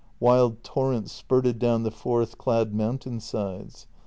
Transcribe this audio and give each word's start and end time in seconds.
Wild 0.19 0.63
torrents 0.63 1.11
spurted 1.11 1.59
down 1.59 1.83
the 1.83 1.91
forest 1.91 2.39
clad 2.39 2.73
mountain 2.73 3.19
sides. 3.19 3.85